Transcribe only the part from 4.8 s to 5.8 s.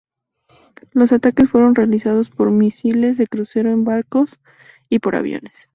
y por aviones.